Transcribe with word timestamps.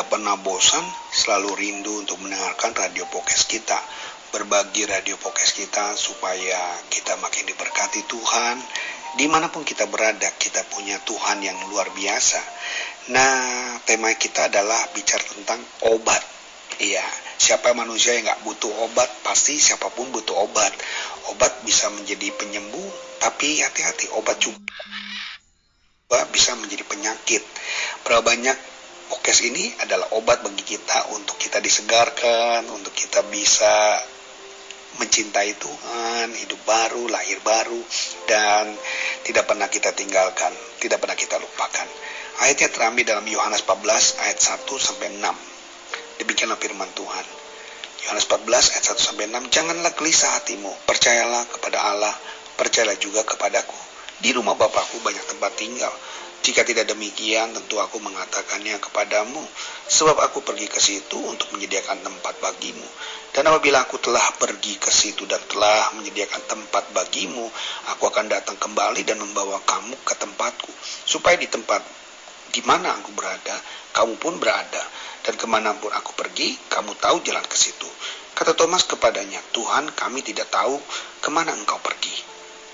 Tidak 0.00 0.16
pernah 0.16 0.40
bosan, 0.40 0.80
selalu 1.12 1.60
rindu 1.60 1.92
untuk 2.00 2.16
mendengarkan 2.24 2.72
radio 2.72 3.04
podcast 3.12 3.44
kita. 3.44 3.76
Berbagi 4.32 4.88
radio 4.88 5.20
podcast 5.20 5.52
kita 5.52 5.92
supaya 5.92 6.56
kita 6.88 7.20
makin 7.20 7.44
diberkati 7.44 8.08
Tuhan. 8.08 8.56
Di 9.20 9.28
mana 9.28 9.52
pun 9.52 9.60
kita 9.60 9.84
berada, 9.92 10.24
kita 10.40 10.64
punya 10.72 10.96
Tuhan 11.04 11.44
yang 11.44 11.52
luar 11.68 11.92
biasa. 11.92 12.40
Nah, 13.12 13.76
tema 13.84 14.08
kita 14.16 14.48
adalah 14.48 14.88
bicara 14.96 15.20
tentang 15.20 15.60
obat. 15.92 16.24
Iya, 16.80 17.04
siapa 17.36 17.76
manusia 17.76 18.16
yang 18.16 18.24
nggak 18.24 18.40
butuh 18.40 18.72
obat, 18.88 19.20
pasti 19.20 19.60
siapa 19.60 19.92
pun 19.92 20.08
butuh 20.08 20.48
obat. 20.48 20.72
Obat 21.28 21.60
bisa 21.68 21.92
menjadi 21.92 22.32
penyembuh, 22.40 22.88
tapi 23.20 23.60
hati-hati, 23.60 24.08
obat 24.16 24.40
juga 24.40 24.64
bisa 26.32 26.56
menjadi 26.56 26.88
penyakit. 26.88 27.44
Berapa 28.00 28.24
banyak 28.24 28.79
podcast 29.10 29.42
ini 29.42 29.74
adalah 29.82 30.14
obat 30.14 30.46
bagi 30.46 30.62
kita 30.62 31.10
untuk 31.18 31.34
kita 31.34 31.58
disegarkan, 31.58 32.62
untuk 32.70 32.94
kita 32.94 33.26
bisa 33.26 33.98
mencintai 35.02 35.58
Tuhan, 35.58 36.30
hidup 36.34 36.60
baru, 36.62 37.10
lahir 37.10 37.42
baru, 37.42 37.82
dan 38.30 38.70
tidak 39.26 39.50
pernah 39.50 39.66
kita 39.66 39.90
tinggalkan, 39.94 40.54
tidak 40.78 41.02
pernah 41.02 41.18
kita 41.18 41.42
lupakan. 41.42 41.86
Ayatnya 42.46 42.70
terambil 42.70 43.04
dalam 43.04 43.26
Yohanes 43.26 43.66
14 43.66 44.22
ayat 44.22 44.38
1 44.38 44.64
sampai 44.78 45.12
6. 45.18 46.22
Demikianlah 46.22 46.56
firman 46.56 46.88
Tuhan. 46.94 47.26
Yohanes 48.06 48.24
14 48.30 48.46
ayat 48.78 48.84
1 48.94 49.06
sampai 49.10 49.26
6. 49.28 49.50
Janganlah 49.52 49.92
gelisah 49.98 50.40
hatimu, 50.40 50.72
percayalah 50.86 51.44
kepada 51.50 51.78
Allah, 51.82 52.14
percayalah 52.56 52.96
juga 52.96 53.26
kepadaku. 53.26 53.76
Di 54.20 54.32
rumah 54.36 54.56
Bapakku 54.56 55.00
banyak 55.02 55.24
tempat 55.26 55.52
tinggal. 55.56 55.92
Jika 56.40 56.64
tidak 56.64 56.88
demikian, 56.88 57.52
tentu 57.52 57.76
aku 57.76 58.00
mengatakannya 58.00 58.80
kepadamu, 58.80 59.44
sebab 59.92 60.16
aku 60.24 60.40
pergi 60.40 60.72
ke 60.72 60.80
situ 60.80 61.20
untuk 61.20 61.52
menyediakan 61.52 62.00
tempat 62.00 62.40
bagimu. 62.40 62.88
Dan 63.30 63.46
apabila 63.46 63.84
aku 63.84 64.00
telah 64.00 64.24
pergi 64.40 64.80
ke 64.80 64.88
situ 64.88 65.28
dan 65.28 65.38
telah 65.52 65.92
menyediakan 66.00 66.40
tempat 66.48 66.96
bagimu, 66.96 67.44
aku 67.92 68.08
akan 68.08 68.32
datang 68.32 68.56
kembali 68.56 69.04
dan 69.04 69.20
membawa 69.20 69.60
kamu 69.68 69.92
ke 70.00 70.16
tempatku, 70.16 70.72
supaya 71.04 71.36
di 71.36 71.44
tempat 71.44 71.84
di 72.50 72.64
mana 72.66 72.98
aku 72.98 73.12
berada, 73.14 73.54
kamu 73.94 74.16
pun 74.18 74.40
berada. 74.40 74.82
Dan 75.20 75.36
ke 75.36 75.44
mana 75.44 75.76
pun 75.76 75.92
aku 75.92 76.16
pergi, 76.16 76.56
kamu 76.72 76.96
tahu 76.96 77.20
jalan 77.20 77.44
ke 77.44 77.54
situ. 77.54 77.86
Kata 78.32 78.56
Thomas 78.56 78.88
kepadanya, 78.88 79.44
Tuhan 79.52 79.92
kami 79.92 80.24
tidak 80.24 80.48
tahu 80.48 80.80
ke 81.20 81.28
mana 81.28 81.52
engkau 81.52 81.76
pergi. 81.84 82.29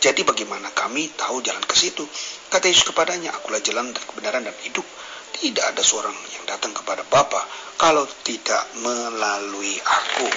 Jadi 0.07 0.23
bagaimana 0.23 0.71
kami 0.71 1.11
tahu 1.19 1.43
jalan 1.43 1.67
ke 1.67 1.75
situ? 1.75 2.07
Kata 2.47 2.71
Yesus 2.71 2.87
kepadanya, 2.87 3.35
akulah 3.35 3.59
jalan 3.59 3.91
dan 3.91 4.03
kebenaran 4.07 4.47
dan 4.47 4.55
hidup. 4.63 4.87
Tidak 5.35 5.75
ada 5.75 5.83
seorang 5.83 6.15
yang 6.31 6.47
datang 6.47 6.71
kepada 6.71 7.03
Bapa 7.03 7.43
kalau 7.75 8.07
tidak 8.23 8.71
melalui 8.79 9.75
aku. 9.83 10.31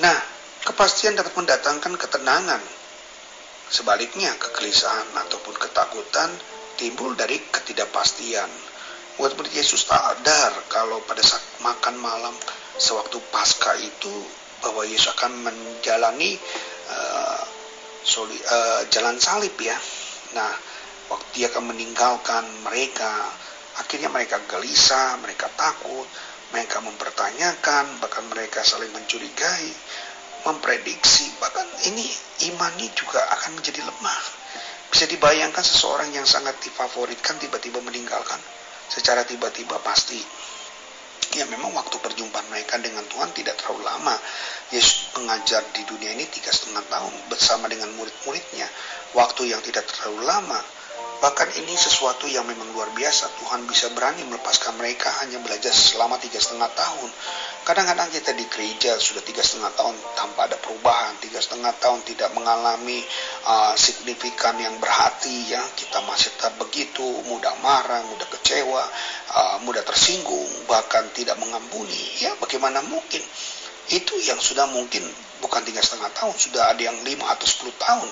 Nah, 0.00 0.16
kepastian 0.64 1.12
dapat 1.12 1.36
mendatangkan 1.36 1.92
ketenangan. 2.00 2.62
Sebaliknya, 3.68 4.32
kegelisahan 4.40 5.12
ataupun 5.28 5.60
ketakutan 5.60 6.32
timbul 6.80 7.12
dari 7.12 7.36
ketidakpastian. 7.52 8.48
Buat 9.20 9.36
murid 9.36 9.52
Yesus 9.60 9.84
sadar 9.84 10.56
kalau 10.72 11.04
pada 11.04 11.20
saat 11.20 11.44
makan 11.60 12.00
malam 12.00 12.32
sewaktu 12.80 13.20
pasca 13.28 13.76
itu 13.76 14.24
bahwa 14.64 14.88
Yesus 14.88 15.12
akan 15.12 15.44
menjalani 15.44 16.40
uh, 16.88 17.25
soli, 18.16 18.40
uh, 18.40 18.88
jalan 18.88 19.20
salib 19.20 19.52
ya. 19.60 19.76
Nah, 20.32 20.56
waktu 21.12 21.26
dia 21.36 21.52
akan 21.52 21.76
meninggalkan 21.76 22.48
mereka, 22.64 23.28
akhirnya 23.76 24.08
mereka 24.08 24.40
gelisah, 24.48 25.20
mereka 25.20 25.52
takut, 25.52 26.08
mereka 26.48 26.80
mempertanyakan, 26.80 28.00
bahkan 28.00 28.24
mereka 28.32 28.64
saling 28.64 28.88
mencurigai, 28.96 29.68
memprediksi, 30.48 31.28
bahkan 31.36 31.68
ini 31.84 32.08
imannya 32.48 32.88
juga 32.96 33.20
akan 33.36 33.60
menjadi 33.60 33.84
lemah. 33.84 34.22
Bisa 34.88 35.04
dibayangkan 35.04 35.60
seseorang 35.60 36.16
yang 36.16 36.24
sangat 36.24 36.56
difavoritkan 36.64 37.36
tiba-tiba 37.36 37.84
meninggalkan 37.84 38.40
secara 38.86 39.26
tiba-tiba 39.26 39.82
pasti 39.82 40.22
ya 41.36 41.44
memang 41.44 41.76
waktu 41.76 42.00
perjumpaan 42.00 42.48
mereka 42.48 42.80
dengan 42.80 43.04
Tuhan 43.04 43.36
tidak 43.36 43.60
terlalu 43.60 43.84
lama. 43.84 44.16
Yesus 44.72 45.12
mengajar 45.14 45.60
di 45.76 45.84
dunia 45.84 46.16
ini 46.16 46.24
tiga 46.32 46.48
setengah 46.48 46.82
tahun 46.88 47.12
bersama 47.28 47.68
dengan 47.68 47.92
murid-muridnya. 47.92 48.66
Waktu 49.12 49.52
yang 49.52 49.60
tidak 49.60 49.84
terlalu 49.92 50.24
lama. 50.24 50.60
Bahkan 51.16 51.48
ini 51.56 51.72
sesuatu 51.76 52.28
yang 52.28 52.44
memang 52.44 52.72
luar 52.76 52.92
biasa. 52.92 53.40
Tuhan 53.40 53.64
bisa 53.64 53.88
berani 53.92 54.24
melepaskan 54.28 54.76
mereka 54.76 55.08
hanya 55.24 55.40
belajar 55.40 55.72
selama 55.72 56.20
tiga 56.20 56.36
setengah 56.36 56.68
tahun. 56.76 57.08
Kadang-kadang 57.64 58.12
kita 58.12 58.30
di 58.36 58.44
gereja 58.46 58.94
sudah 59.00 59.24
tiga 59.24 59.40
setengah 59.40 59.72
tahun 59.74 59.96
tanpa 60.14 60.46
ada 60.46 60.54
perubahan, 60.60 61.16
tiga 61.18 61.40
setengah 61.40 61.72
tahun 61.80 62.04
tidak 62.04 62.30
mengalami 62.36 63.00
uh, 63.46 63.74
signifikan 63.78 64.58
yang 64.58 64.74
berhati, 64.82 65.54
ya 65.54 65.62
kita 65.78 66.02
masih 66.04 66.34
tetap 66.34 66.58
begitu, 66.58 67.06
mudah 67.30 67.54
marah, 67.62 68.02
mudah 68.10 68.26
kecewa, 68.28 68.82
uh, 69.32 69.56
mudah 69.62 69.86
tersinggung, 69.86 70.50
bahkan 70.66 71.06
tidak 71.14 71.38
mengampuni. 71.38 72.02
Ya 72.18 72.34
bagaimana 72.42 72.82
mungkin? 72.84 73.22
Itu 73.86 74.18
yang 74.26 74.42
sudah 74.42 74.66
mungkin 74.74 75.06
bukan 75.38 75.62
tiga 75.62 75.78
setengah 75.78 76.10
tahun, 76.10 76.34
sudah 76.34 76.74
ada 76.74 76.82
yang 76.82 76.98
lima 77.06 77.30
atau 77.30 77.46
sepuluh 77.46 77.72
tahun. 77.78 78.10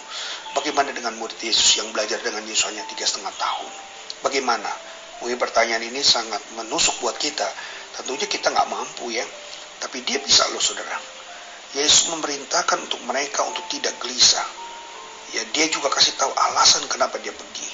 Bagaimana 0.54 0.94
dengan 0.94 1.18
murid 1.18 1.36
Yesus 1.42 1.82
yang 1.82 1.90
belajar 1.90 2.22
dengan 2.22 2.46
Yesus 2.46 2.70
hanya 2.70 2.86
tiga 2.86 3.02
setengah 3.02 3.34
tahun? 3.34 3.70
Bagaimana? 4.22 4.70
Mungkin 5.18 5.36
pertanyaan 5.42 5.82
ini 5.82 5.98
sangat 6.00 6.38
menusuk 6.54 7.02
buat 7.02 7.18
kita. 7.18 7.46
Tentunya 7.98 8.30
kita 8.30 8.54
nggak 8.54 8.70
mampu 8.70 9.10
ya 9.10 9.26
tapi 9.84 10.00
dia 10.00 10.16
bisa 10.22 10.48
loh 10.48 10.64
saudara. 10.64 10.96
Yesus 11.76 12.08
memerintahkan 12.08 12.88
untuk 12.88 13.04
mereka 13.04 13.44
untuk 13.44 13.68
tidak 13.68 13.92
gelisah. 14.00 14.63
Dia 15.52 15.66
juga 15.68 15.92
kasih 15.92 16.16
tahu 16.16 16.32
alasan 16.32 16.88
kenapa 16.88 17.20
dia 17.20 17.34
pergi. 17.34 17.68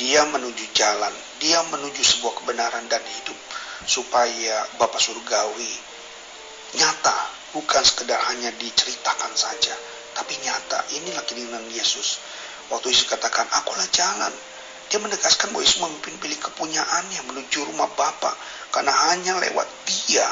Dia 0.00 0.24
menuju 0.24 0.72
jalan, 0.72 1.12
dia 1.36 1.60
menuju 1.68 2.00
sebuah 2.00 2.40
kebenaran 2.40 2.88
dan 2.88 3.04
hidup 3.04 3.36
supaya 3.84 4.64
Bapak 4.80 5.02
Surgawi 5.02 5.92
nyata, 6.72 7.18
bukan 7.52 7.82
sekedar 7.84 8.16
hanya 8.32 8.48
diceritakan 8.56 9.36
saja, 9.36 9.76
tapi 10.16 10.38
nyata. 10.40 10.88
Inilah 10.96 11.20
keinginan 11.28 11.68
Yesus. 11.68 12.16
Waktu 12.72 12.88
Yesus 12.88 13.04
katakan, 13.04 13.44
akulah 13.52 13.84
jalan. 13.92 14.32
Dia 14.88 15.00
menegaskan 15.00 15.52
bahwa 15.52 15.64
Yesus 15.64 15.80
memimpin 15.80 16.16
pilih 16.20 16.36
kepunyaannya 16.40 17.20
menuju 17.28 17.64
rumah 17.64 17.88
Bapa 17.96 18.36
karena 18.72 18.92
hanya 19.08 19.40
lewat 19.40 19.64
dia 19.88 20.28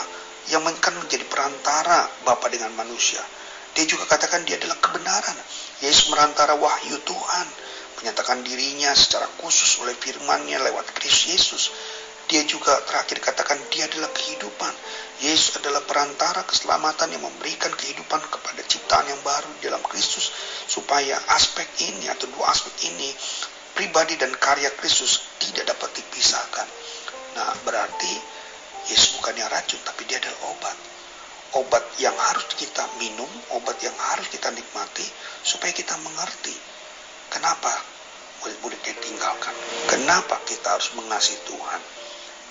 yang 0.52 0.64
kan 0.80 0.92
menjadi 1.00 1.24
perantara 1.28 2.08
Bapa 2.24 2.48
dengan 2.52 2.72
manusia. 2.76 3.20
Dia 3.72 3.88
juga 3.88 4.04
katakan 4.04 4.44
dia 4.44 4.60
adalah 4.60 4.76
kebenaran. 4.76 5.36
Yesus 6.20 6.36
merantara 6.36 6.52
wahyu 6.52 7.00
Tuhan, 7.00 7.48
menyatakan 7.96 8.44
dirinya 8.44 8.92
secara 8.92 9.24
khusus 9.40 9.80
oleh 9.80 9.96
firman-Nya 9.96 10.60
lewat 10.68 10.92
Kristus 10.92 11.32
Yesus. 11.32 11.62
Dia 12.28 12.44
juga 12.44 12.76
terakhir 12.84 13.24
katakan 13.24 13.56
dia 13.72 13.88
adalah 13.88 14.12
kehidupan. 14.12 14.68
Yesus 15.24 15.56
adalah 15.56 15.80
perantara 15.80 16.44
keselamatan 16.44 17.16
yang 17.16 17.24
memberikan 17.24 17.72
kehidupan 17.72 18.20
kepada 18.28 18.60
ciptaan 18.68 19.08
yang 19.08 19.16
baru 19.24 19.48
dalam 19.64 19.80
Kristus 19.80 20.28
supaya 20.68 21.16
aspek 21.32 21.88
ini 21.88 22.12
atau 22.12 22.28
dua 22.28 22.52
aspek 22.52 22.92
ini 22.92 23.08
pribadi 23.72 24.20
dan 24.20 24.36
karya 24.36 24.68
Kristus 24.76 25.24
tidak 25.40 25.72
dapat 25.72 26.04
dipisahkan. 26.04 26.68
Nah, 27.32 27.56
berarti 27.64 28.12
Yesus 28.92 29.16
bukannya 29.16 29.48
racun, 29.48 29.80
tapi 29.88 30.04
dia 30.04 30.20
adalah 30.20 30.52
obat. 30.52 30.99
Obat 31.50 31.82
yang 31.98 32.14
harus 32.14 32.46
kita 32.54 32.86
minum, 33.02 33.26
obat 33.58 33.74
yang 33.82 33.94
harus 34.14 34.30
kita 34.30 34.54
nikmati, 34.54 35.02
supaya 35.42 35.74
kita 35.74 35.98
mengerti 35.98 36.54
kenapa 37.30 37.70
murid-muridnya 38.40 38.94
tinggalkan. 39.02 39.54
Kenapa 39.90 40.40
kita 40.48 40.78
harus 40.78 40.94
mengasihi 40.96 41.42
Tuhan. 41.44 41.80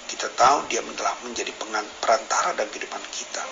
Kita 0.09 0.25
tahu 0.33 0.65
dia 0.73 0.81
telah 0.81 1.15
menjadi 1.21 1.53
perantara 2.01 2.57
dalam 2.57 2.69
kehidupan 2.73 3.03
kita. 3.13 3.43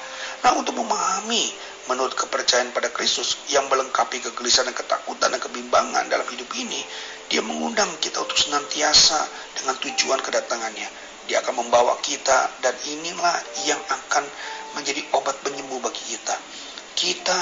Nah 0.41 0.57
untuk 0.57 0.73
memahami 0.73 1.53
menurut 1.85 2.17
kepercayaan 2.17 2.73
pada 2.73 2.89
Kristus 2.89 3.37
yang 3.53 3.69
melengkapi 3.69 4.19
kegelisahan 4.25 4.73
dan 4.73 4.77
ketakutan 4.77 5.29
dan 5.31 5.41
kebimbangan 5.41 6.09
dalam 6.09 6.25
hidup 6.33 6.49
ini, 6.57 6.81
Dia 7.27 7.43
mengundang 7.43 7.91
kita 7.99 8.23
untuk 8.23 8.39
senantiasa 8.39 9.19
dengan 9.53 9.75
tujuan 9.83 10.19
kedatangannya. 10.23 11.06
Dia 11.27 11.43
akan 11.43 11.67
membawa 11.67 11.99
kita 11.99 12.63
dan 12.63 12.75
inilah 12.87 13.35
yang 13.67 13.79
akan 13.79 14.23
menjadi 14.79 15.03
obat 15.11 15.35
penyembuh 15.43 15.83
bagi 15.83 16.15
kita. 16.15 16.35
Kita 16.95 17.37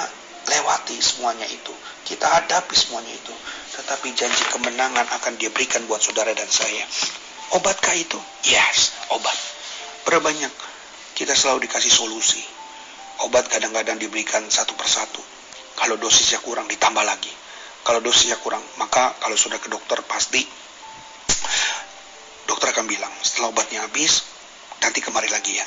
lewati 0.49 0.97
semuanya 0.97 1.45
itu. 1.45 1.73
Kita 2.05 2.25
hadapi 2.41 2.73
semuanya 2.73 3.13
itu. 3.13 3.33
Tetapi 3.77 4.13
janji 4.17 4.43
kemenangan 4.49 5.05
akan 5.21 5.33
dia 5.37 5.49
berikan 5.53 5.85
buat 5.85 6.01
saudara 6.01 6.33
dan 6.33 6.49
saya. 6.49 6.85
Obatkah 7.53 7.93
itu? 7.93 8.17
Yes, 8.49 8.93
obat. 9.13 9.37
Berapa 10.05 10.21
banyak 10.33 10.53
kita 11.13 11.37
selalu 11.37 11.69
dikasih 11.69 11.93
solusi. 11.93 12.41
Obat 13.23 13.47
kadang-kadang 13.47 14.01
diberikan 14.01 14.43
satu 14.49 14.75
persatu. 14.75 15.21
Kalau 15.77 15.95
dosisnya 15.95 16.41
kurang 16.43 16.67
ditambah 16.67 17.05
lagi. 17.05 17.31
Kalau 17.85 18.01
dosisnya 18.01 18.41
kurang, 18.41 18.65
maka 18.81 19.13
kalau 19.21 19.37
sudah 19.37 19.61
ke 19.61 19.69
dokter 19.69 20.01
pasti 20.09 20.41
dokter 22.45 22.71
akan 22.73 22.85
bilang 22.85 23.11
setelah 23.21 23.51
obatnya 23.51 23.85
habis 23.85 24.25
nanti 24.81 25.01
kemari 25.01 25.29
lagi 25.29 25.57
ya. 25.57 25.65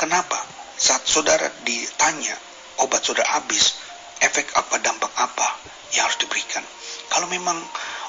Kenapa? 0.00 0.40
Saat 0.76 1.06
saudara 1.06 1.46
ditanya 1.62 2.34
obat 2.82 3.04
sudah 3.04 3.22
habis, 3.38 3.78
efek 4.24 4.50
apa, 4.56 4.80
dampak 4.82 5.12
apa 5.14 5.48
yang 5.94 6.08
harus 6.08 6.18
diberikan. 6.18 6.64
Kalau 7.12 7.28
memang 7.28 7.54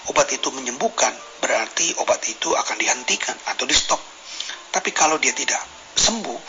obat 0.09 0.31
itu 0.31 0.49
menyembuhkan, 0.55 1.11
berarti 1.43 1.93
obat 1.99 2.23
itu 2.25 2.55
akan 2.55 2.75
dihentikan 2.79 3.35
atau 3.53 3.67
di 3.67 3.75
stop. 3.75 3.99
Tapi 4.73 4.89
kalau 4.95 5.19
dia 5.21 5.35
tidak 5.35 5.59
sembuh, 5.93 6.39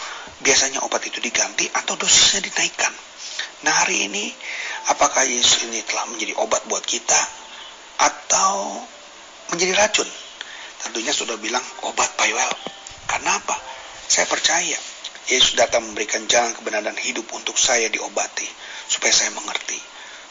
biasanya 0.41 0.81
obat 0.87 1.05
itu 1.05 1.21
diganti 1.21 1.69
atau 1.69 1.99
dosisnya 1.99 2.41
dinaikkan. 2.47 2.93
Nah 3.69 3.75
hari 3.85 4.09
ini 4.09 4.33
apakah 4.93 5.25
Yesus 5.25 5.69
ini 5.69 5.85
telah 5.85 6.09
menjadi 6.09 6.37
obat 6.41 6.65
buat 6.69 6.85
kita 6.85 7.21
atau 8.01 8.81
menjadi 9.53 9.73
racun? 9.77 10.09
Tentunya 10.85 11.17
sudah 11.17 11.41
bilang 11.41 11.65
obat 11.89 12.13
Payuel. 12.21 12.53
Karena 13.09 13.41
apa? 13.41 13.57
Saya 14.05 14.29
percaya 14.29 14.77
Yesus 15.25 15.57
datang 15.57 15.81
memberikan 15.89 16.29
jalan 16.29 16.53
kebenaran 16.53 16.93
hidup 17.01 17.25
untuk 17.33 17.57
saya 17.57 17.89
diobati, 17.89 18.45
supaya 18.93 19.09
saya 19.09 19.33
mengerti, 19.33 19.81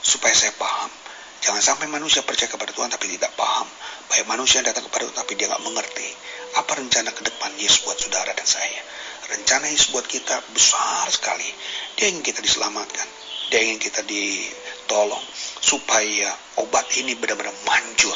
supaya 0.06 0.30
saya 0.38 0.54
paham. 0.54 0.94
Jangan 1.42 1.60
sampai 1.60 1.90
manusia 1.90 2.22
percaya 2.22 2.48
kepada 2.48 2.72
Tuhan 2.72 2.94
tapi 2.94 3.10
tidak 3.10 3.34
paham. 3.34 3.66
Baik 4.08 4.30
manusia 4.30 4.62
datang 4.62 4.86
kepada 4.88 5.10
Tuhan 5.10 5.18
tapi 5.18 5.34
dia 5.34 5.50
nggak 5.50 5.66
mengerti. 5.66 6.10
Apa 6.62 6.78
rencana 6.78 7.10
ke 7.12 7.26
depan 7.26 7.52
Yesus 7.58 7.84
buat 7.84 7.98
saudara 7.98 8.32
dan 8.32 8.46
saya. 8.46 8.82
Rencana 9.34 9.68
Yesus 9.68 9.92
buat 9.92 10.06
kita 10.06 10.40
besar 10.54 11.10
sekali. 11.10 11.50
Dia 11.98 12.14
ingin 12.14 12.24
kita 12.24 12.40
diselamatkan. 12.40 13.08
Dia 13.50 13.60
ingin 13.60 13.82
kita 13.82 14.06
ditolong 14.06 15.26
supaya 15.60 16.32
obat 16.64 16.86
ini 17.02 17.18
benar-benar 17.18 17.52
manjur 17.66 18.16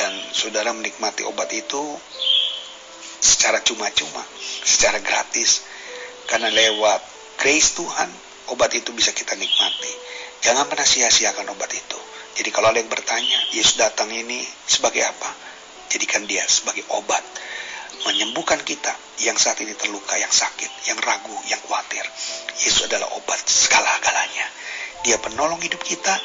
dan 0.00 0.16
saudara 0.32 0.72
menikmati 0.72 1.28
obat 1.28 1.52
itu 1.52 1.76
secara 3.20 3.60
cuma-cuma, 3.60 4.24
secara 4.64 4.96
gratis. 5.04 5.60
Karena 6.24 6.48
lewat 6.48 7.04
grace 7.36 7.76
Tuhan, 7.76 8.08
obat 8.48 8.72
itu 8.72 8.96
bisa 8.96 9.12
kita 9.12 9.36
nikmati. 9.36 9.92
Jangan 10.40 10.72
pernah 10.72 10.88
sia-siakan 10.88 11.52
obat 11.52 11.68
itu. 11.76 12.00
Jadi 12.40 12.48
kalau 12.48 12.72
ada 12.72 12.80
yang 12.80 12.88
bertanya, 12.88 13.36
Yesus 13.52 13.76
datang 13.76 14.08
ini 14.08 14.40
sebagai 14.64 15.04
apa? 15.04 15.28
Jadikan 15.92 16.24
dia 16.24 16.48
sebagai 16.48 16.88
obat. 16.96 17.20
Menyembuhkan 18.08 18.64
kita 18.64 18.96
yang 19.20 19.36
saat 19.36 19.60
ini 19.60 19.76
terluka, 19.76 20.16
yang 20.16 20.32
sakit, 20.32 20.88
yang 20.88 20.96
ragu, 21.04 21.36
yang 21.52 21.60
khawatir. 21.68 22.00
Yesus 22.56 22.88
adalah 22.88 23.12
obat 23.20 23.36
segala-galanya. 23.44 24.48
Dia 25.04 25.20
penolong 25.20 25.60
hidup 25.60 25.84
kita 25.84 26.16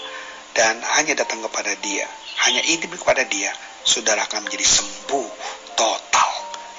dan 0.55 0.79
hanya 0.97 1.19
datang 1.19 1.43
kepada 1.43 1.75
dia, 1.83 2.07
hanya 2.47 2.63
ini 2.63 2.87
kepada 2.87 3.27
dia, 3.27 3.51
saudara 3.83 4.23
akan 4.23 4.47
menjadi 4.47 4.63
sembuh 4.63 5.27
total. 5.75 6.31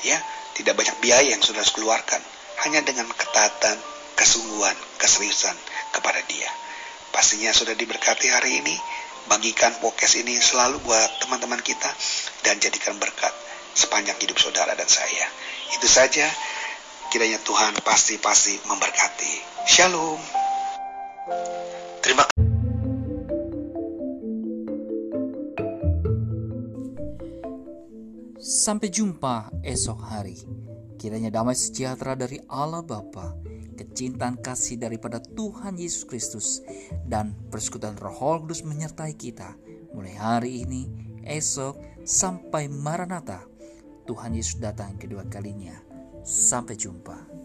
Ya, 0.02 0.17
tidak 0.56 0.81
banyak 0.81 0.96
biaya 1.05 1.37
yang 1.37 1.44
saudara 1.44 1.69
keluarkan, 1.69 2.20
hanya 2.64 2.81
dengan 2.81 3.05
ketatan, 3.12 3.76
kesungguhan, 4.17 4.75
keseriusan 4.96 5.55
kepada 5.93 6.25
dia. 6.25 6.49
Pastinya 7.12 7.52
sudah 7.52 7.76
diberkati 7.76 8.32
hari 8.32 8.64
ini. 8.64 8.76
Bagikan 9.26 9.75
podcast 9.82 10.23
ini 10.23 10.38
selalu 10.38 10.78
buat 10.87 11.11
teman-teman 11.19 11.58
kita 11.58 11.90
dan 12.46 12.62
jadikan 12.62 12.94
berkat 13.02 13.34
sepanjang 13.75 14.14
hidup 14.23 14.38
saudara 14.38 14.73
dan 14.78 14.87
saya. 14.87 15.26
Itu 15.75 15.90
saja. 15.90 16.31
Kiranya 17.11 17.43
Tuhan 17.43 17.75
pasti-pasti 17.82 18.62
memberkati. 18.70 19.67
Shalom. 19.67 20.23
Sampai 28.46 28.94
jumpa 28.94 29.50
esok 29.66 30.06
hari. 30.06 30.38
Kiranya 31.02 31.34
damai 31.34 31.58
sejahtera 31.58 32.14
dari 32.14 32.38
Allah 32.46 32.78
Bapa, 32.78 33.34
kecintaan 33.75 34.38
kasih 34.38 34.78
daripada 34.78 35.19
Tuhan 35.19 35.75
Yesus 35.75 36.06
Kristus, 36.06 36.62
dan 37.10 37.34
persekutuan 37.50 37.98
Roh 37.98 38.46
Kudus 38.46 38.62
menyertai 38.62 39.19
kita 39.19 39.58
mulai 39.90 40.14
hari 40.14 40.62
ini, 40.62 40.87
esok, 41.26 42.06
sampai 42.06 42.70
Maranatha. 42.70 43.43
Tuhan 44.06 44.38
Yesus 44.38 44.62
datang 44.62 44.94
kedua 44.94 45.26
kalinya. 45.26 45.75
Sampai 46.22 46.78
jumpa. 46.78 47.35